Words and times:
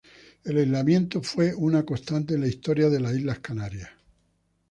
El 0.43 0.57
aislamiento 0.57 1.21
fue 1.21 1.53
una 1.53 1.85
constante 1.85 2.33
en 2.33 2.41
la 2.41 2.47
Historia 2.47 2.89
de 2.89 2.99
las 2.99 3.15
Islas 3.15 3.37
Canarias. 3.37 3.91